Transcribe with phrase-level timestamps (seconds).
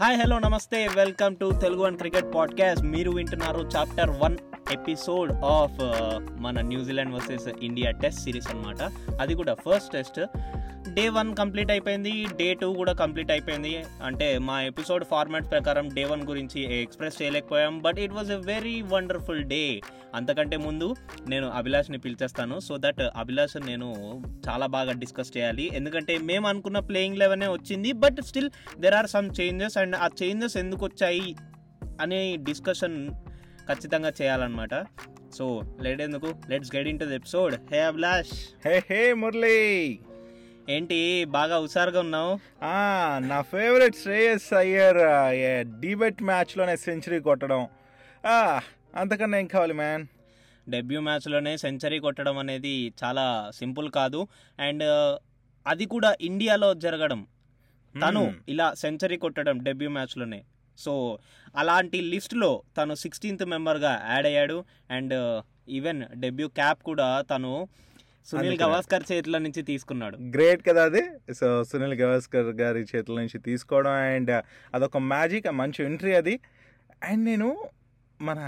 [0.00, 0.88] Hi hello నమస్తే.
[0.88, 4.38] Welcome to Telugu and cricket podcast మీరు వింటున్నారు చాప్టర్ వన్
[4.72, 5.78] ఎపిసోడ్ ఆఫ్
[6.40, 8.82] మన New Zealand versus India test series అన్నమాట.
[9.20, 10.20] అది కూడా first test
[10.94, 13.84] day one complete అయిపోయింది డే టూ కూడా కంప్లీట్ అయిపోయింది.
[14.02, 18.82] అంటే మా ఎపిసోడ్ ఫార్మాట్ ప్రకారం డే వన్ గురించి ఎక్స్ప్రెస్ చేయలేకపోయాం but it was a very
[18.82, 19.80] wonderful day
[20.14, 20.94] అంతకంటే ముందు
[21.28, 22.60] నేను అభిలాష్ని పిలిచేస్తాను.
[22.60, 23.88] సో దట్ అభిలాష్ నేను
[24.48, 25.70] చాలా బాగా డిస్కస్ చేయాలి.
[25.72, 30.56] ఎందుకంటే మేము అనుకున్న ప్లేయింగ్ లెవెనే వచ్చింది but still there are some changes and ఆ చేంజెస్
[30.56, 31.36] ఎందుకు వచ్చాయి
[32.00, 33.10] అనే డిస్కషన్
[33.68, 34.74] ఖచ్చితంగా చేయాలన్నమాట.
[35.38, 36.34] సో లేట్ ఎందుకు?
[36.50, 38.32] Let's get into episode hey Abhilash
[38.66, 39.58] hey hey Murali
[40.68, 42.38] ఏంటి బాగా హుషారుగా ఉన్నావు?
[43.18, 44.96] నా ఫేవరెట్ శ్రేయస్ అయ్యర్
[45.80, 47.68] డిబెట్ మ్యాచ్లోనే సెంచరీ కొట్టడం.
[48.94, 50.06] అంతకన్నా ఏం కావాలి మ్యాన్
[50.68, 54.28] డెబ్యూ మ్యాచ్లోనే సెంచరీ కొట్టడం అనేది చాలా సింపుల్ కాదు.
[54.58, 54.84] అండ్
[55.66, 57.26] అది కూడా ఇండియాలో జరగడం.
[58.02, 58.34] తను Hmm.
[58.48, 60.44] ఇలా సెంచరీ కొట్టడం డెబ్యూ మ్యాచ్లోనే
[60.78, 61.18] సో
[61.56, 64.64] అలాంటి లిస్ట్లో తను సిక్స్టీన్త్ మెంబర్గా యాడ్ అయ్యాడు.
[64.90, 67.68] అండ్ ఈవెన్ డెబ్యూ క్యాప్ కూడా తను
[68.26, 68.56] సునీల్.
[68.62, 70.16] గవాస్కర్ చేతుల నుంచి తీసుకున్నాడు.
[70.36, 71.02] గ్రేట్ కదా అది.
[71.34, 74.32] సో సునీల్ గవాస్కర్ గారి చేతుల నుంచి తీసుకోవడం అండ్
[74.74, 76.34] అదొక మ్యాజిక్ మంచి ఎంట్రీ అది.
[77.02, 77.48] అండ్ నేను
[78.20, 78.38] మన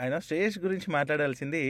[0.00, 1.62] ఆయన శ్రేయస్ గురించి మాట్లాడాల్సింది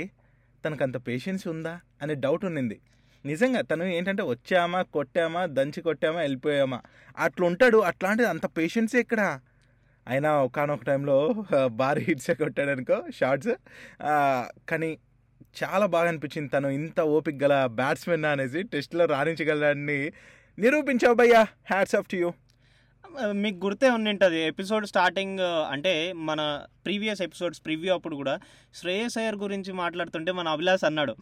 [0.64, 2.76] తనకు అంత పేషెన్స్ ఉందా అనే డౌట్ ఉండింది
[3.24, 6.78] నిజంగా తను ఏంటంటే వచ్చామా కొట్టామా దంచి కొట్టామా వెళ్ళిపోయామా?
[7.19, 9.20] అట్లా ఉంటాడు అట్లాంటిది అంత పేషెన్సే ఇక్కడ.
[10.06, 11.16] అయినా ఒకనొక టైంలో
[11.66, 13.52] భారీ హిట్స్ కొట్టాడు అనుకో షార్ట్స్
[14.69, 14.91] కానీ
[15.62, 16.69] చాలా బాగా అనిపించింది తను.
[16.69, 20.00] ఇంత ఓపిక గల బ్యాట్స్మెన్ అనేసి టెస్ట్లో రాణించగలడాన్ని
[20.59, 21.42] నిరూపించావు భయ్యా.
[21.70, 22.33] హ్యాట్స్ ఆఫ్ టు యూ
[23.33, 24.39] మీకు గుర్తే ఉండింటది.
[24.47, 25.41] ఎపిసోడ్ స్టార్టింగ్
[25.72, 26.41] అంటే మన
[26.87, 28.34] ప్రీవియస్ ఎపిసోడ్స్ ప్రివ్యూ అప్పుడు కూడా
[28.75, 31.15] శ్రేయస్ అయ్యర్ గురించి మాట్లాడుతుంటే మన అభిలాష్ అన్నాడు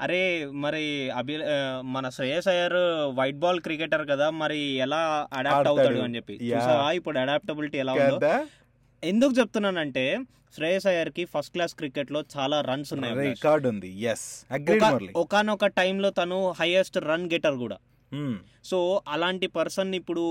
[0.00, 0.18] అరే
[0.64, 1.36] మరి అభి
[1.82, 2.76] మన Shreyas Iyer
[3.18, 5.68] white ball cricketer కదా మరి ఎలా అడాప్ట్.
[5.68, 6.34] అవుతాడు అని చెప్పి.
[6.94, 8.20] ఇప్పుడు అడాప్టబిలిటీ ఎలా ఉందో.
[9.02, 10.18] ఎందుకు చెప్తున్నానంటే
[10.54, 13.28] శ్రేయస్ అయ్యర్కి ఫస్ట్ క్లాస్ క్రికెట్లో చాలా రన్స్ ఉన్నాయి.
[13.28, 14.00] రికార్డ్ ఉంది.
[14.02, 14.46] ఎస్
[15.16, 17.78] ఒకనొక టైంలో తను హైయెస్ట్ రన్ గెటర్ కూడా.
[18.12, 18.36] Hmm.
[18.64, 20.22] సో అలాంటి పర్సన్ ఇప్పుడు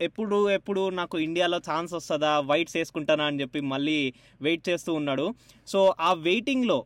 [0.00, 2.40] ఎప్పుడు ఎప్పుడు నాకు ఇండియాలో ఛాన్స్ వస్తుందా?
[2.40, 5.34] వైట్స్ వేసుకుంటానా అని చెప్పి మళ్ళీ వెయిట్ చేస్తూ ఉన్నాడు.
[5.66, 6.84] సో ఆ వెయిటింగ్లో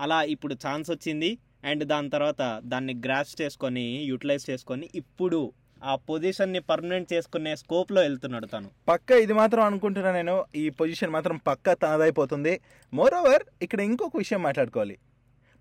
[0.00, 1.38] అలా ఇప్పుడు ఛాన్స్ వచ్చింది.
[1.64, 5.52] అండ్ దాని తర్వాత దాన్ని గ్రాస్ చేసుకొని యూటిలైజ్ చేసుకొని ఇప్పుడు
[5.90, 8.68] ఆ పొజిషన్ని పర్మనెంట్ చేసుకునే స్కోప్లో వెళ్తున్నాడు తను.
[8.90, 12.54] పక్క ఇది మాత్రం అనుకుంటున్నా నేను ఈ పొజిషన్ మాత్రం పక్క తనదైపోతుంది.
[12.98, 14.96] మోర్ ఓవర్ ఇక్కడ ఇంకొక విషయం మాట్లాడుకోవాలి.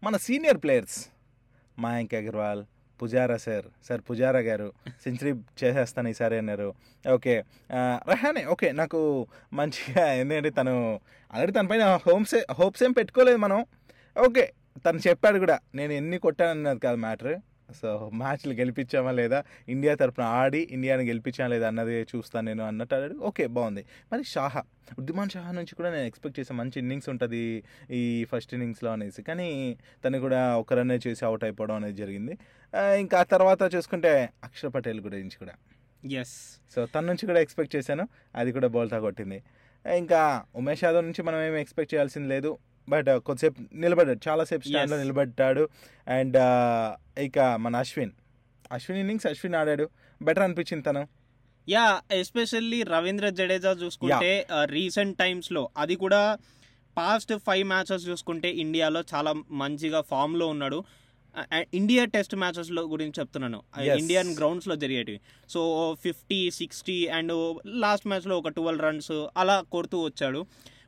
[0.05, 0.99] మన senior players
[1.77, 2.63] Mayank Agarwal
[2.99, 4.67] Pujara sir sir Pujara గారు
[5.03, 6.67] సెంచరీ చేసేస్తాను ఈసారి అన్నారు.
[7.05, 7.35] ఓకే
[8.11, 8.99] రహానే ఓకే నాకు
[9.59, 10.75] మంచిగా ఏంటంటే తను
[11.33, 13.59] ఆల్రెడీ తన పైన హోమ్స్ హోప్స్ ఏం పెట్టుకోలేదు మనం.
[14.25, 14.45] ఓకే
[14.85, 17.33] తను చెప్పాడు కూడా నేను ఎన్ని కొట్టానన్నది కాదు మ్యాటర్.
[17.69, 19.43] సో మ్యాచ్లు గెలిపించామా లేదా?
[19.69, 23.83] ఇండియా తరపున ఆడి ఇండియాని గెలిపించామా లేదా అన్నది చూస్తాను నేను అన్నట్టు అన్నాడు ఓకే బాగుంది.
[24.11, 24.63] మరి షాహా
[24.99, 27.41] ఉద్దిమాన్ షాహా నుంచి కూడా నేను ఎక్స్పెక్ట్ చేసాను మంచి ఇన్నింగ్స్ ఉంటుంది
[27.91, 29.23] ఈ ఫస్ట్ ఇన్నింగ్స్లో అనేసి.
[29.23, 32.37] కానీ తను కూడా ఒక రన్నే చేసి అవుట్ అయిపోవడం అనేది జరిగింది.
[32.99, 35.55] ఇంకా ఆ తర్వాత చూసుకుంటే అక్షర్ పటేల్ గురించి కూడా.
[36.21, 36.35] ఎస్
[36.75, 38.05] సో తన నుంచి కూడా ఎక్స్పెక్ట్ చేశాను.
[38.35, 39.43] అది కూడా బోల్తా కొట్టింది.
[39.85, 42.57] ఇంకా ఉమేష్ యాదవ్ నుంచి మనం ఏమి ఎక్స్పెక్ట్ చేయాల్సింది లేదు.
[42.89, 44.19] బట్ కొద్దిసేపు నిలబడ్డాడు.
[44.27, 44.97] చాలాసేపు స్టాండ్లో.
[44.97, 45.69] నిలబడ్డాడు.
[46.07, 46.37] అండ్
[47.19, 48.11] ఇక మన అశ్విన్.
[48.71, 49.89] అశ్విన్ ఇన్నింగ్స్ అశ్విన్ ఆడాడు.
[50.21, 51.07] బెటర్ అనిపించింది తను.
[51.69, 56.37] యా ఎస్పెషల్లీ రవీంద్ర జడేజా చూసుకుంటే రీసెంట్ టైమ్స్లో అది కూడా
[56.97, 60.83] పాస్ట్ ఫైవ్ మ్యాచెస్ చూసుకుంటే ఇండియాలో చాలా మంచిగా ఫామ్లో ఉన్నాడు.
[61.73, 63.61] ఇండియా టెస్ట్ మ్యాచెస్లో గురించి చెప్తున్నాను.
[63.97, 65.19] ఇండియన్ గ్రౌండ్స్లో జరిగేటివి.
[65.49, 70.45] So fifty sixty and last మ్యాచ్లో ఒక ట్వెల్వ్ రన్స్ అలా కొడుతూ వచ్చాడు.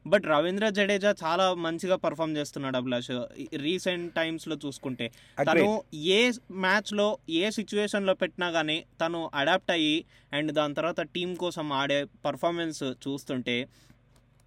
[0.07, 3.11] బట్ రవీంద్ర జడేజా చాలా మంచిగా పర్ఫామ్ చేస్తున్నాడు అభిలాష్.
[3.57, 5.11] రీసెంట్ టైమ్స్లో చూసుకుంటే.
[5.41, 5.83] తను
[6.15, 6.31] ఏ
[6.65, 9.95] మ్యాచ్లో ఏ సిచ్యువేషన్లో పెట్టినా గానీ తను అడాప్ట్ అయ్యి
[10.33, 13.67] అండ్ దాని తర్వాత టీం కోసం ఆడే పర్ఫార్మెన్స్ చూస్తుంటే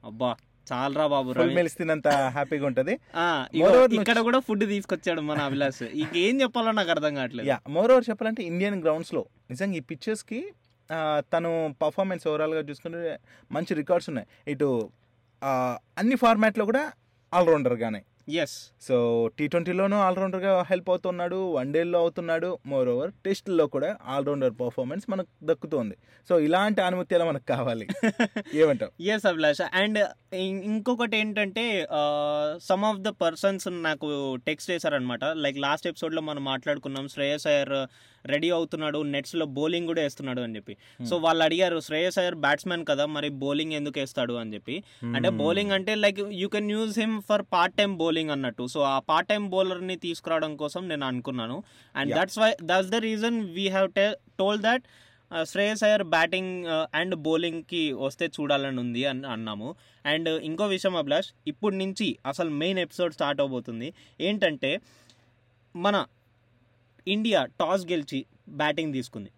[0.04, 0.30] అబ్బా
[0.72, 2.94] చాలరా బాబు మిల్స్ తినంత హ్యాపీగా ఉంటుంది.
[3.98, 5.82] ఇక్కడ కూడా ఫుడ్ తీసుకొచ్చాడు మన అభిలాష్.
[5.82, 7.48] ఇంకేం చెప్పాలో నాకు అర్థం కావట్లేదు.
[7.48, 10.40] యా మోర్ ఓవర్ చెప్పాలంటే ఇండియన్ గ్రౌండ్స్లో నిజంగా ఈ పిక్చర్స్కి
[11.32, 13.18] తను పర్ఫార్మెన్స్ ఓవరాల్గా చూసుకుంటే
[13.52, 14.28] మంచి రికార్డ్స్ ఉన్నాయి.
[14.52, 14.68] ఇటు
[15.98, 16.82] అన్ని ఫార్మాట్లో కూడా
[17.32, 22.58] ఆల్రౌండర్గానే ఎస్ సో టీ ట్వంటీలోనూ ఆల్రౌండర్గా హెల్ప్ అవుతున్నాడు వన్ డేలో అవుతున్నాడు.
[22.66, 25.96] మోర్ ఓవర్ టెస్ట్లో కూడా ఆల్రౌండర్ పర్ఫార్మెన్స్ మనకు దక్కుతుంది.
[26.28, 27.88] సో ఇలాంటి ఆనుమత్యాలు మనకు కావాలి.
[28.54, 29.02] ఏమంటావు?
[29.02, 29.62] ఎస్ అభిలాష్.
[29.74, 31.88] అండ్ ఇంకొకటి ఏంటంటే
[32.62, 37.86] సమ్ ఆఫ్ ద పర్సన్స్ నాకు టెక్స్ట్ చేశారనమాట లైక్ లాస్ట్ ఎపిసోడ్లో మనం మాట్లాడుకున్నాం శ్రేయస్ అయ్యర్
[38.26, 40.76] రెడీ అవుతున్నాడు నెట్స్లో బౌలింగ్ కూడా వేస్తున్నాడు అని చెప్పి.
[41.04, 44.32] సో వాళ్ళు అడిగారు శ్రేయస్ అయ్యర్ బ్యాట్స్మెన్ కదా మరి బౌలింగ్ ఎందుకు వేస్తాడు?
[44.32, 44.84] అని చెప్పి.
[45.04, 48.66] అంటే బౌలింగ్ అంటే like you can use him for part time bowling అన్నట్టు.
[48.66, 51.62] సో ఆ పార్ట్ టైం బౌలర్ని తీసుకురావడం కోసం నేను అనుకున్నాను.
[51.96, 53.88] And that's why that's the reason we have
[54.38, 54.84] told that
[55.44, 59.74] Shreyas Iyer batting and బౌలింగ్కి వస్తే చూడాలని ఉంది అని అన్నాము.
[60.04, 63.94] అండ్ ఇంకో విషయం అభిలాష్ ఇప్పటి నుంచి అసలు మెయిన్ ఎపిసోడ్ స్టార్ట్ అవబోతుంది.
[64.20, 64.80] ఏంటంటే
[65.76, 66.06] మన
[67.08, 69.30] ఇండియా టాస్ గెలిచి బ్యాటింగ్ తీసుకుంది.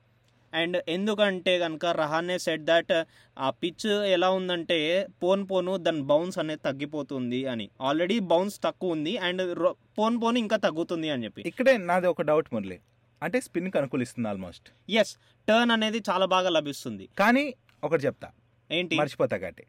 [0.54, 3.04] అండ్ ఎందుకంటే కనుక రహానే సెట్ దట్
[3.38, 7.70] ఆ పిచ్ ఎలా ఉందంటే పోన్ పోను దాని బౌన్స్ అనేది తగ్గిపోతుంది అని.
[7.80, 9.64] ఆల్రెడీ బౌన్స్ తక్కువ ఉంది అండ్
[9.98, 11.42] పోన్ పోను ఇంకా తగ్గుతుంది అని చెప్పి.
[11.46, 12.80] ఇక్కడే నాది ఒక డౌట్ మురళి.
[13.22, 15.16] అంటే స్పిన్కి అనుకూలిస్తుంది ఆల్మోస్ట్ ఎస్
[15.48, 17.08] టర్న్ అనేది చాలా బాగా లభిస్తుంది.
[17.18, 17.54] కానీ
[17.84, 18.30] ఒకటి చెప్తా.
[18.72, 18.96] ఏంటి?
[18.96, 19.64] మర్చిపోతా కాబట్టి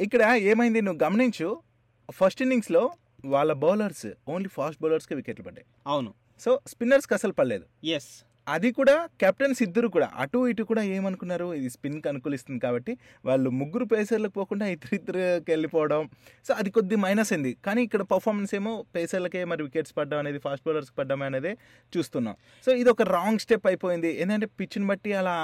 [0.00, 1.62] ఇక్కడ ఏమైంది నువ్వు గమనించు
[2.10, 2.90] ఫస్ట్ ఇన్నింగ్స్లో
[3.24, 5.66] వాళ్ళ బౌలర్స్ ఓన్లీ ఫాస్ట్ బౌలర్స్కి వికెట్లు పడ్డాయి.
[5.86, 6.14] అవును.
[6.40, 7.66] సో స్పిన్నర్స్కి అసలు పడలేదు.
[7.84, 8.24] ఎస్
[8.54, 10.08] అది కూడా కెప్టెన్స్ ఇద్దరు కూడా.
[10.22, 11.48] అటు ఇటు కూడా ఏమనుకున్నారు?
[11.60, 12.92] ఇది స్పిన్కి అనుకూలిస్తుంది కాబట్టి
[13.28, 16.02] వాళ్ళు ముగ్గురు పేసర్లకు పోకుండా ఇద్దరిద్దరికి వెళ్ళిపోవడం.
[16.46, 17.52] సో అది కొద్ది మైనస్ అయింది.
[17.66, 21.52] కానీ ఇక్కడ పర్ఫార్మెన్స్ ఏమో పేసర్లకే మరి వికెట్స్ పడ్డం అనేది ఫాస్ట్ బౌలర్స్కి పడ్డం అనేది
[21.96, 22.36] చూస్తున్నాం.
[22.66, 24.12] సో ఇది ఒక రాంగ్ స్టెప్ అయిపోయింది.
[24.22, 25.36] ఏంటంటే పిచ్ని బట్టి అలా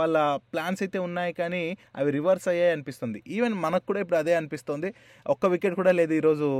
[0.00, 0.16] వాళ్ళ
[0.52, 1.62] ప్లాన్స్ అయితే ఉన్నాయి కానీ
[2.00, 3.18] అవి రివర్స్ అయ్యాయి అనిపిస్తుంది.
[3.36, 4.90] ఈవెన్ మనకు కూడా ఇప్పుడు అదే అనిపిస్తుంది.
[5.34, 6.50] ఒక్క వికెట్ కూడా లేదు ఈరోజు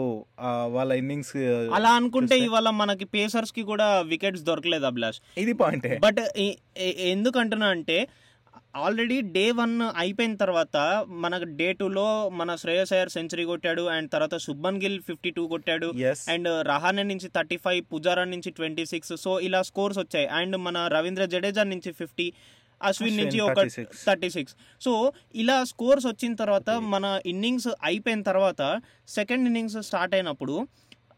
[0.76, 1.37] వాళ్ళ ఇన్నింగ్స్
[1.79, 5.20] అలా అనుకుంటే ఇవాళ మనకి పేసర్స్కి కూడా వికెట్స్ దొరకలేదు అభిలాష్.
[5.44, 6.20] ఇది పాయింటే బట్
[7.12, 7.99] ఎందుకు అంటున్నా అంటే
[8.82, 10.76] ఆల్రెడీ డే వన్ అయిపోయిన తర్వాత
[11.25, 12.05] మనకు డే టూలో
[12.38, 15.88] మన శ్రేయస్ అయ్యర్ సెంచరీ కొట్టాడు అండ్ తర్వాత శుభన్ గిల్ ఫిఫ్టీ టూ కొట్టాడు
[16.35, 20.28] అండ్ రహానే నుంచి థర్టీ ఫైవ్ పుజారా నుంచి ట్వంటీ సిక్స్ సో ఇలా స్కోర్స్ వచ్చాయి.
[20.38, 22.26] అండ్ మన రవీంద్ర జడేజా నుంచి ఫిఫ్టీ
[22.82, 23.87] అశ్విన్ నుంచి ఒక 36.
[24.06, 30.69] థర్టీ సిక్స్ సో ఇలా స్కోర్స్ వచ్చిన తర్వాత మన ఇన్నింగ్స్ అయిపోయిన తర్వాత సెకండ్ ఇన్నింగ్స్ స్టార్ట్ అయినప్పుడు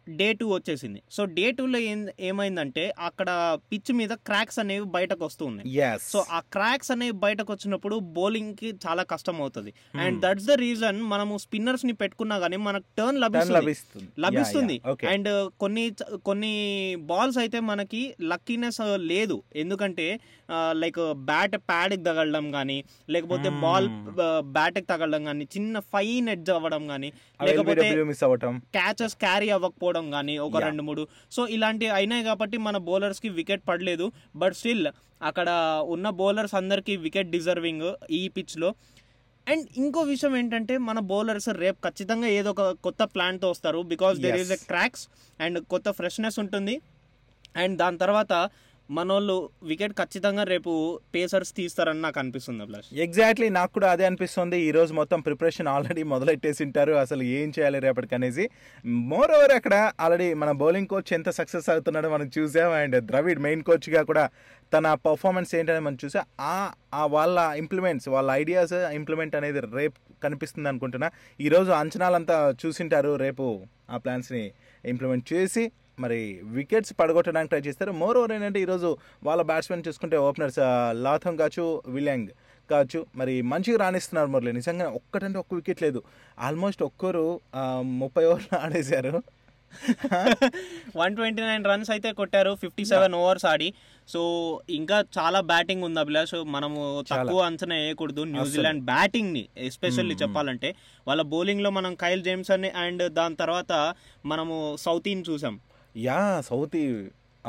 [0.09, 1.03] డే టూ వచ్చేసింది.
[1.11, 5.99] సో డే టూలో ఏం ఏమైందంటే అక్కడ పిచ్ మీద క్రాక్స్ అనేవి బయటకు వస్తూ ఉన్నాయి.
[6.03, 9.73] సో ఆ క్రాక్స్ అనేవి బయటకు వచ్చినప్పుడు బౌలింగ్కి చాలా కష్టం అవుతుంది.
[9.95, 14.09] అండ్ దట్స్ ద రీజన్ మనము స్పిన్నర్స్ని పెట్టుకున్నా గానీ మనకు టర్న్ లభిస్తుంది.
[14.19, 14.81] లభిస్తుంది.
[15.09, 15.93] అండ్ కొన్ని
[16.25, 16.53] కొన్ని
[17.01, 19.43] బాల్స్ అయితే మనకి లక్కీనెస్ లేదు.
[19.57, 20.21] ఎందుకంటే
[20.73, 23.61] లైక్ బ్యాట్ ప్యాడ్కి తగలడం కానీ లేకపోతే Hmm.
[23.61, 23.89] బాల్
[24.41, 27.13] బ్యాట్కి తగలడం కానీ చిన్న ఫైన్ ఎడ్జ్ అవ్వడం కానీ
[27.43, 27.87] లేకపోతే
[28.77, 30.57] క్యాచెస్ క్యారీ అవ్వకపోవడం కానీ ఒక.
[30.57, 31.09] రెండు మూడు.
[31.33, 34.13] సో ఇలాంటివి అయినాయి కాబట్టి మన bowlers కి వికెట్ పడలేదు.
[34.37, 34.89] బట్ స్టిల్
[35.23, 35.51] అక్కడ
[35.85, 38.75] ఉన్న బౌలర్స్ అందరికీ వికెట్ డిజర్వింగ్ ఈ pitch లో.
[39.49, 43.83] అండ్ ఇంకో విషయం ఏంటంటే మన బౌలర్స్ రేపు ఖచ్చితంగా ఏదో ఒక కొత్త plan తో వస్తారు.
[43.83, 44.57] Because there is a.
[44.57, 45.09] Cracks
[45.41, 46.81] and కొత్త ఫ్రెష్నెస్ ఉంటుంది.
[47.57, 48.51] అండ్ దాని తర్వాత
[48.91, 52.89] మనోళ్ళు వికెట్ ఖచ్చితంగా రేపు పేసర్స్ తీస్తారని నాకు అనిపిస్తుంది అభిలాష్.
[52.95, 54.59] ఎగ్జాక్ట్లీ నాకు కూడా అదే అనిపిస్తుంది.
[54.61, 58.51] ఈ రోజు మొత్తం ప్రిపరేషన్ ఆల్రెడీ మొదలెట్టేసి ఉంటారు అసలు ఏం చేయాలి రేపటికి అనేసి.
[58.85, 62.73] మోర్ ఓవర్ అక్కడ ఆల్రెడీ మన బౌలింగ్ కోచ్ ఎంత సక్సెస్ అవుతున్నాడో మనం చూసాం.
[62.73, 64.31] అండ్ ద్రవిడ్ మెయిన్ కోచ్గా కూడా
[64.75, 66.27] తన పర్ఫార్మెన్స్ ఏంటనేది మనం చూసాం.
[66.41, 71.11] ఆ ఆ వాళ్ళ ఇంప్లిమెంట్స్ వాళ్ళ ఐడియాస్ ఇంప్లిమెంట్ అనేది రేపు కనిపిస్తుంది అనుకుంటున్నా.
[71.41, 73.17] ఈరోజు అంచనాలంతా చూసింటారు.
[73.17, 74.53] రేపు ఆ ప్లాన్స్ని
[74.85, 77.93] ఇంప్లిమెంట్ చేసి మరి వికెట్స్ పడగొట్టడానికి ట్రై చేస్తారు.
[77.93, 80.59] మోర్ ఓవర్ ఏంటంటే ఈరోజు వాళ్ళ బ్యాట్స్మెన్ చూసుకుంటే ఓపెనర్స్
[80.93, 82.29] లాథం కావచ్చు విలియాంగ్
[82.71, 84.53] కావచ్చు మరి మంచిగా రాణిస్తున్నారు మురళి.
[84.53, 86.03] నిజంగా ఒక్కటంటే ఒక్క వికెట్ లేదు.
[86.39, 87.41] ఆల్మోస్ట్ ఒక్కరు
[87.83, 89.23] ముప్పై ఓవర్లు ఆడేశారు.
[90.97, 92.55] వన్ ట్వంటీ నైన్ రన్స్ అయితే కొట్టారు.
[92.61, 93.75] ఫిఫ్టీ సెవెన్ ఓవర్స్ ఆడి.
[94.09, 94.21] సో
[94.71, 98.21] ఇంకా చాలా బ్యాటింగ్ ఉంది అభిలాష్ మనము తక్కువ అంచనా వేయకూడదు.
[98.21, 100.23] న్యూజిలాండ్ బ్యాటింగ్ని ఎస్పెషల్లీ Hmm.
[100.23, 100.75] చెప్పాలంటే.
[101.09, 103.95] వాళ్ళ బౌలింగ్లో మనం కైల్ జేమ్సన్ అండ్ దాని తర్వాత
[104.27, 105.61] మనము సౌతీన్ చూసాం.
[106.07, 106.77] Yeah south.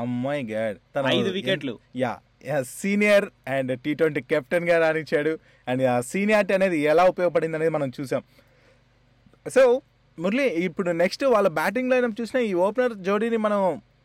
[0.04, 0.78] అమ్మాయి గాడ్
[1.18, 1.74] ఐదు వికెట్లు.
[2.04, 2.14] Yeah
[2.80, 3.26] senior
[3.56, 5.32] and T twenty కెప్టెన్గా రాణించాడు.
[5.68, 8.24] అండ్ ఆ సీనియారిటీ అనేది ఎలా ఉపయోగపడింది అనేది మనం చూసాం.
[9.56, 9.64] సో
[10.18, 13.62] మురళి ఇప్పుడు నెక్స్ట్ వాళ్ళ బ్యాటింగ్ లైన్ చూసిన ఈ ఓపెనర్ జోడీని మనం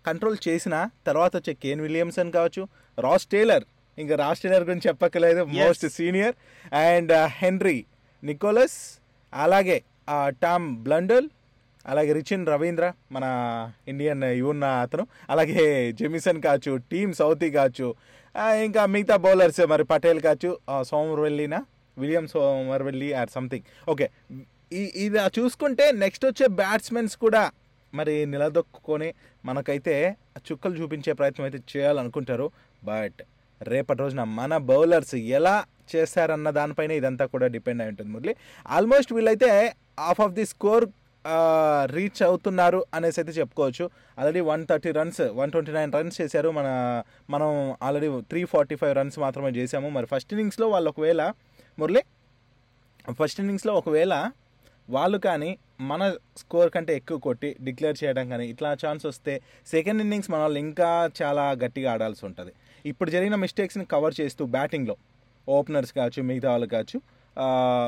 [0.09, 0.75] కంట్రోల్ చేసిన
[1.09, 2.63] తర్వాత వచ్చే కేన్ విలియమ్సన్ కావచ్చు
[3.07, 3.65] రాస్ టేలర్.
[3.99, 5.43] ఇంకా రాస్ టేలర్ గురించి చెప్పక్కలేదు.
[5.59, 6.35] Most senior
[6.85, 7.79] and Henry
[8.23, 8.79] Nicholls
[9.33, 9.79] అలాగే
[10.45, 11.29] టామ్ బ్లండల్
[11.87, 13.25] అలాగే రిచిన్ రవీంద్ర మన
[13.89, 17.95] ఇండియన్ యువన్న అతను అలాగే జెమిసన్ కావచ్చు టీమ్ సౌతీ కావచ్చు
[18.65, 20.83] ఇంకా మిగతా బౌలర్స్ మరి పటేల్ కావచ్చు ఆ,
[21.97, 23.63] William Somerville or something.
[23.89, 24.11] Okay
[24.73, 27.51] ఈ- ఇది చూసుకుంటే నెక్స్ట్ వచ్చే బ్యాట్స్మెన్స్ కూడా
[27.95, 30.17] మరి నిలదొక్కుని మనకైతే
[30.53, 32.51] చుక్కలు చూపించే ప్రయత్నం అయితే చేయాలనుకుంటారు.
[32.85, 33.23] బట్
[33.63, 35.65] రేపటి రోజున మన బౌలర్స్ ఎలా
[35.97, 38.37] చేస్తారన్న దానిపైన ఇదంతా కూడా డిపెండ్ అయి ఉంటుంది మురళి.
[38.67, 40.87] ఆల్మోస్ట్ వీళ్ళైతే half of the score
[41.97, 43.85] reach అవుతున్నారు అనేసి అయితే చెప్పుకోవచ్చు.
[44.19, 46.49] Already one thirty runs one twenty nine runs చేశారు.
[46.59, 46.69] మన
[47.31, 47.51] మనం
[47.83, 49.91] already three forty five runs మాత్రమే చేశాము.
[49.91, 51.23] మరి ఫస్ట్ ఇన్నింగ్స్లో వాళ్ళు ఒకవేళ
[51.79, 52.03] మురళి
[53.21, 54.15] ఫస్ట్ ఇన్నింగ్స్లో ఒకవేళ
[54.89, 55.51] వాళ్ళు కానీ
[55.81, 56.03] మన
[56.37, 59.35] స్కోర్ కంటే ఎక్కువ కొట్టి డిక్లేర్ చేయడం కానీ ఇట్లా ఛాన్స్ వస్తే
[59.67, 60.89] సెకండ్ ఇన్నింగ్స్ మన వాళ్ళు ఇంకా
[61.23, 62.53] చాలా గట్టిగా ఆడాల్సి ఉంటుంది.
[62.87, 64.97] ఇప్పుడు జరిగిన మిస్టేక్స్ని కవర్ చేస్తూ బ్యాటింగ్లో
[65.49, 66.99] ఓపెనర్స్ కావచ్చు మిగతా వాళ్ళు కావచ్చు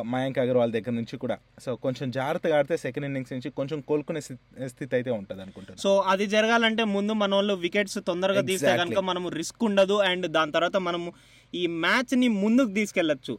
[0.05, 4.95] మయాంక్ అగర్వాల్ దగ్గర నుంచి కూడా సో కొంచెం జాగ్రత్తగా ఆడితే సెకండ్ ఇన్నింగ్స్ నుంచి కొంచెం కోలుకునే స్థితి-
[4.95, 8.77] అయితే ఉంటుంది అనుకుంటున్నాను సో అది జరగాలంటే ముందు మన వాళ్ళు వికెట్స్ తొందరగా తీస్తే.
[8.77, 11.13] కనుక మనము రిస్క్ ఉండదు అండ్ దాని తర్వాత మనము
[11.55, 13.39] ఈ మ్యాచ్ని ముందుకు తీసుకెళ్ళొచ్చు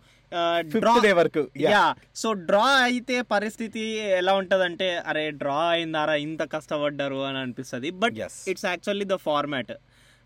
[0.62, 1.48] డ్రా వరకు.
[1.58, 8.14] యా సో డ్రా అయితే పరిస్థితి ఎలా ఉంటదంటే అరే డ్రా అయిందారా ఇంత కష్టపడ్డారు అని అనిపిస్తుంది but.
[8.48, 9.72] It's actually the format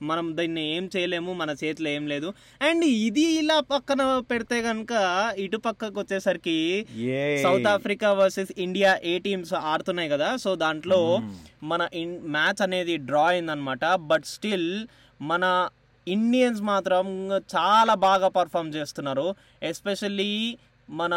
[0.02, 2.34] మనం దీన్ని ఏం చేయలేము మన చేతిలో ఏం లేదు.
[2.62, 4.02] అండ్ ఇది ఇలా పక్కన
[4.32, 4.94] పెడితే కనుక
[5.38, 6.88] ఇటు పక్కకు వచ్చేసరికి.
[7.44, 10.36] South Africa versus India A teams ఆడుతున్నాయి కదా.
[10.36, 11.22] సో దాంట్లో
[11.64, 11.90] మన
[12.38, 14.88] మ్యాచ్ అనేది డ్రా అయిందనమాట బట్ స్టిల్
[15.22, 15.70] మన
[16.08, 17.06] ఇండియన్స్ మాత్రం
[17.56, 19.36] చాలా బాగా పర్ఫామ్ చేస్తున్నారు.
[19.64, 20.58] ఎస్పెషల్లీ
[20.90, 21.14] మన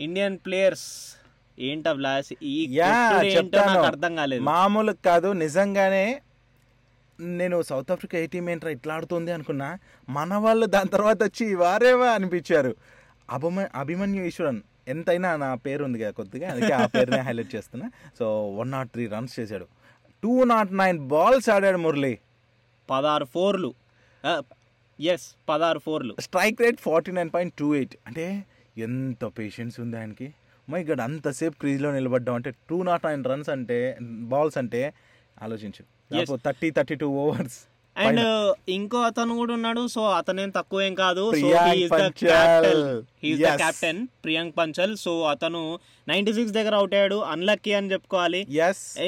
[0.00, 1.16] ఇండియన్ ప్లేయర్స్
[1.58, 4.42] ఏంటో బ్లాస్ ఈ నాకు అర్థం కాలేదు.
[4.42, 6.20] మామూలు కాదు నిజంగానే
[7.20, 12.08] నేను సౌత్ ఆఫ్రికా ఏ టీం ఏంట్రా ఇట్లా ఆడుతుంది అనుకున్నా మన వాళ్ళు దాని తర్వాత వచ్చి వారేవా
[12.10, 12.76] అనిపించారు.
[13.30, 17.90] అభిమ అభిమన్యు ఈశ్వరన్ ఎంతైనా నా పేరు ఉంది కదా కొద్దిగా అందుకే ఆ పేరునే హైలైట్ చేస్తున్నా.
[18.18, 19.66] So one not three runs చేశాడు.
[20.22, 22.18] టూ నాట్ నైన్ బాల్స్ ఆడాడు మురళి.
[22.90, 23.74] పదహారు ఫోర్లు.
[25.00, 26.16] ఎస్ పదహారు ఫోర్లు.
[26.20, 28.44] Strike rate forty nine point two eight అంటే
[28.78, 30.34] ఎంత పేషెన్స్ ఉంది ఆయనకి.
[30.68, 34.94] మై గడ్ అంతసేపు క్రీజ్లో నిలబడ్డాం అంటే టూ నాట్ నైన్ రన్స్ అంటే బాల్స్ అంటే
[35.42, 35.99] ఆలోచించు.
[36.10, 36.28] Yes.
[36.44, 37.58] Thirty thirty two overs
[37.96, 39.86] and ఇంకో అతను కూడా ఉన్నాడు.
[39.86, 41.32] సో అతనేం తక్కువ ఏం కాదు.
[41.40, 41.46] So.
[43.24, 43.54] He is the.
[43.54, 44.96] Captain Priyank Panchal.
[44.96, 45.78] So అతను
[46.08, 47.16] నైన్టీ సిక్స్ దగ్గర అవుట్ అయ్యాడు.
[47.16, 48.46] అన్లక్కీ అని చెప్పుకోవాలి.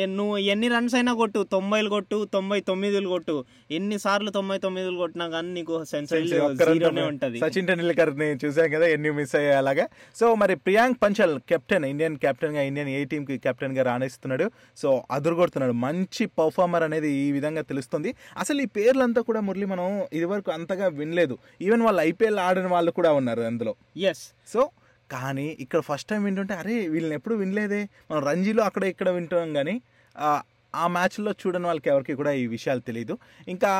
[0.05, 1.47] నువ్వు ఎన్ని రన్స్ అయినా కొట్టు.
[1.53, 3.45] తొంభైలు కొట్టు తొంభై తొమ్మిదిలు కొట్టు.
[3.71, 7.39] ఎన్ని సార్లు తొంభై తొమ్మిదిలు కొట్టినా కానీ నీకు సెంచరీ జీరోనే ఉంటది.
[7.39, 9.89] సచిన్ టెండూల్కర్ని చూసాం కదా ఎన్ని మిస్ అయ్యాయి అలాగా
[10.21, 14.51] సో మరి ప్రియాంక్ పంచల్ కెప్టెన్ ఇండియన్ కెప్టెన్గా ఇండియన్ ఏ టీమ్కి కెప్టెన్గా రాణిస్తున్నాడు.
[14.77, 15.73] సో అదురుగొడుతున్నాడు.
[15.73, 18.15] మంచి పర్ఫార్మర్ అనేది ఈ విధంగా తెలుస్తుంది.
[18.39, 21.39] అసలు ఈ పేర్లంతా కూడా మురళి మనం ఇదివరకు అంతగా వినలేదు.
[21.61, 23.75] ఈవెన్ వాళ్ళు ఐపీఎల్ ఆడిన వాళ్ళు కూడా ఉన్నారు అందులో.
[23.97, 24.63] ఎస్ సో
[25.11, 27.89] కానీ ఇక్కడ ఫస్ట్ టైం వింటుంటే అరే వీళ్ళని ఎప్పుడు వినలేదే.
[28.11, 29.75] మనం రంజీలో అక్కడ ఇక్కడ వింటాం కానీ
[30.17, 30.43] ఆ,
[30.75, 33.73] ఆ మ్యాచ్లో చూడని వాళ్ళకి ఎవరికి కూడా ఈ విషయాలు తెలియదు ఇంకా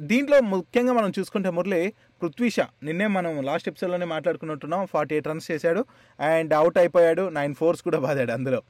[0.00, 1.80] దీంట్లో ముఖ్యంగా మనం చూసుకుంటే మురళి
[2.22, 4.86] పృథ్వీష నిన్నే మనం లాస్ట్ ఎపిసోడ్లోనే మాట్లాడుకున్నట్టున్నాం.
[4.86, 5.82] ఫార్టీ ఎయిట్ రన్స్ చేశాడు.
[6.20, 7.28] అండ్ అవుట్ అయిపోయాడు.
[7.28, 8.60] నైన్ ఫోర్స్ కూడా బాదాడు అందులో.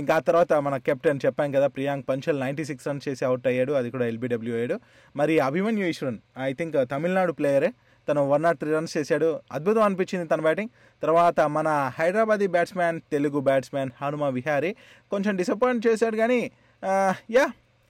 [0.00, 3.72] ఇంకా ఆ తర్వాత మన కెప్టెన్ చెప్పాం కదా Priyank Panchal ninety six runs చేసి అవుట్ అయ్యాడు.
[3.80, 4.76] అది కూడా ఎల్బిడబ్ల్యూ అయ్యాడు
[5.20, 7.70] మరి Abhimanyu Easwaran I think uh, Tamil Nadu ప్లేయరే
[8.08, 9.28] తను వన్ నాట్ త్రీ రన్స్ చేశాడు.
[9.56, 10.70] అద్భుతం అనిపించింది తన బ్యాటింగ్
[11.02, 11.68] తర్వాత మన
[11.98, 14.72] హైదరాబాదీ బ్యాట్స్మెన్ తెలుగు బ్యాట్స్మెన్ హనుమ విహారీ
[15.12, 16.40] కొంచెం డిసప్పాయింట్ చేశాడు కానీ
[16.82, 17.46] uh, యా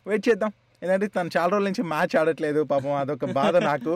[0.07, 0.53] వెయిట్ చేద్దాం.
[0.83, 2.61] ఎందుకంటే తను చాలా రోజుల నుంచి మ్యాచ్ ఆడట్లేదు.
[2.73, 3.93] పాపం అదొక బాధ నాకు.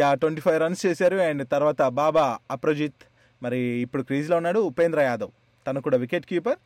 [0.00, 1.16] యా ట్వంటీ ఫైవ్ రన్స్ చేశారు.
[1.28, 2.24] అండ్ తర్వాత బాబా
[2.56, 3.02] అప్రజిత్.
[3.42, 5.32] మరి ఇప్పుడు క్రీజ్లో ఉన్నాడు ఉపేంద్ర యాదవ్.
[5.70, 6.58] తను కూడా వికెట్ కీపర్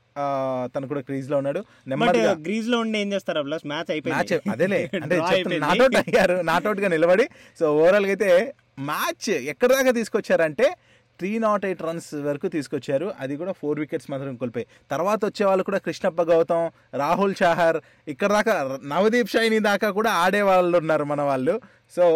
[0.74, 1.60] తను కూడా క్రీజ్లో ఉన్నాడు.
[1.60, 2.32] బట్ నెమ్మదిగా.
[2.32, 4.90] గ్రీజ్లో ఉండి ఏం చేస్తారు ప్లస్ మ్యాచ్ మ్యాచ్ అయిపోయింది అదేలే.
[5.02, 5.58] అంటే.
[5.58, 7.28] నాట్అవుట్ అయ్యారు నాట్అవుట్గా నిలబడి.
[7.60, 10.76] సో ఓవరాల్గా అయితే మ్యాచ్ ఎక్కడ దాకా తీసుకొచ్చారంటే
[11.18, 13.12] త్రీ నాట్ ఎయిట్ రన్స్ వరకు తీసుకొచ్చారు.
[13.20, 18.30] అది కూడా ఫోర్ వికెట్స్ మాత్రం కోల్పోయి తర్వాత వచ్చే వాళ్ళు కూడా కృష్ణప్ప గౌతమ్ రాహుల్ చాహర్ ఇక్కడ
[18.32, 21.60] దాకా నవదీప్ షైని దాకా కూడా ఆడే వాళ్ళు ఉన్నారు మన వాళ్ళు.
[21.96, 22.06] సో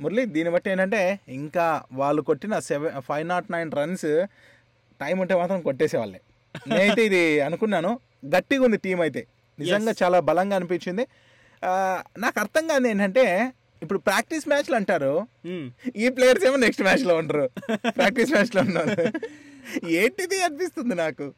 [0.00, 4.26] మురళి దీన్ని బట్టి ఏంటంటే ఇంకా వాళ్ళు కొట్టిన seven five not nine runs
[5.00, 6.20] time ఉంటే మాత్రం కొట్టేసేవాళ్ళే.
[6.68, 8.00] నేనైతే ఇది అనుకున్నాను.
[8.26, 9.26] గట్టిగా ఉంది టీం అయితే.
[9.58, 11.06] నిజంగా చాలా బలంగా అనిపించింది.
[12.18, 13.52] నాకు అర్థం కాదు ఏంటంటే
[13.82, 15.26] ఇప్పుడు ప్రాక్టీస్ మ్యాచ్లు అంటారు.
[15.46, 15.70] మ్మ్.
[15.96, 17.50] ఈ ప్లేయర్స్ ఏమో నెక్స్ట్ మ్యాచ్లో ఉంటారు
[17.88, 18.90] ప్రాక్టీస్ మ్యాచ్లో ఉన్నారు
[19.86, 21.32] ఏంటిది అనిపిస్తుంది నాకు?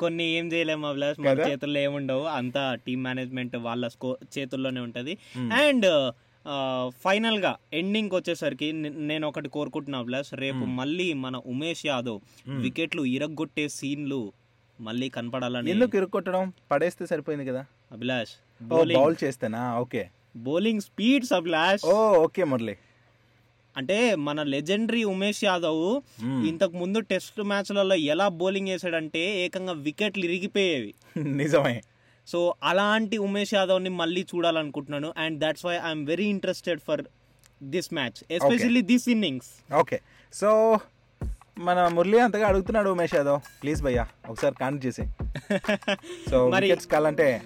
[0.00, 1.40] కొన్ని ఏం చేయలేము అభిలాష్ మన?
[1.40, 2.24] చేతుల్లో ఏముండవు.
[2.24, 5.18] అంతా టీమ్ మేనేజ్మెంట్ వాళ్ళ స్కో చేతుల్లోనే ఉంటది.
[5.38, 5.52] Hmm.
[5.52, 5.86] అండ్
[6.88, 14.32] ఫైనల్గా ఎండింగ్ వచ్చేసరికి నేను ఒకటి కోరుకుంటున్నా అభిలాష్ రేపు మళ్ళీ మన ఉమేష్ యాదవ్ వికెట్లు ఇరగ్గొట్టే సీన్లు
[14.80, 17.64] మళ్ళీ కనపడాలని ఎందుకు ఇరుక్కొట్టడం పడేస్తే సరిపోయింది కదా.
[17.92, 19.78] Abhilash bowl చేస్తేనా?
[19.78, 20.10] Okay.
[20.36, 21.86] Bowling speeds Abhilash.
[21.86, 22.76] Oh okay Murali.
[23.76, 26.00] అంటే మన లెజెండరీ ఉమేష్ యాదవ్.
[26.24, 30.94] ఇంతకు ముందు టెస్ట్ మ్యాచ్లలో ఎలా బౌలింగ్ వేసాడంటే ఏకంగా వికెట్లు ఇరిగిపోయేవి.
[31.16, 31.82] నిజమే.
[32.26, 35.12] సో అలాంటి ఉమేష్ యాదవ్ని మళ్ళీ చూడాలనుకుంటున్నాను.
[35.18, 37.02] And that's why I'm very interested for
[37.62, 40.00] this match especially this innings okay
[40.32, 40.78] so
[41.58, 43.40] మన మురళి అంతగా అడుగుతున్నాడు ఉమేష్ యాదవ్.
[43.62, 45.02] ప్లీజ్ భయ్యా ఒకసారి కాంట్ చేసి
[46.30, 47.42] సో మరి- వికెట్స్ కావాలంటే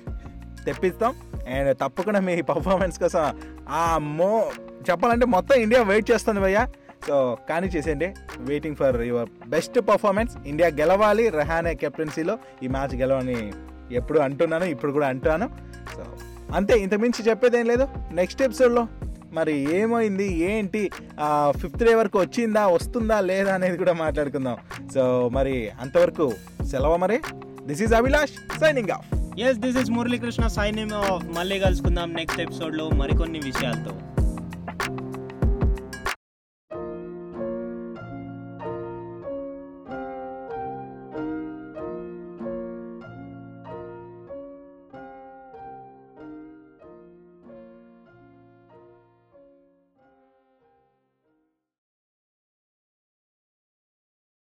[0.65, 1.15] తెప్పిస్తాం.
[1.49, 4.51] అండ్ తప్పకుండా మీ పర్ఫార్మెన్స్ కోసం ఆ మో
[4.91, 6.69] చెప్పాలంటే మొత్తం ఇండియా వెయిట్ చేస్తుంది భయ్యా.
[7.07, 8.15] సో కానీ చేసేయండి.
[8.39, 13.53] Waiting for your best performance India గెలవాలి రెహానే కెప్టెన్సీలో ఈ మ్యాచ్ గెలవని
[13.93, 15.51] ఎప్పుడు అంటున్నాను ఇప్పుడు కూడా అంటున్నాను
[15.95, 16.17] సో
[16.55, 18.89] అంతే ఇంతకుమించి చెప్పేది ఏం లేదు నెక్స్ట్ ఎపిసోడ్లో
[19.33, 20.91] మరి ఏమైంది ఏంటి
[21.51, 24.57] ఫిఫ్త్ డే వరకు వచ్చిందా వస్తుందా లేదా అనేది కూడా మాట్లాడుకుందాం.
[24.95, 26.33] సో మరి అంతవరకు
[26.71, 27.21] సెలవు మరి
[27.63, 30.91] this is Abhilash signing off yes this is Muralikrishna sign
[31.37, 34.14] మళ్ళీ కలుసుకుందాం నెక్స్ట్ ఎపిసోడ్లో మరికొన్ని విషయాలతో.